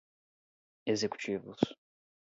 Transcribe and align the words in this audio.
executivos 0.87 1.59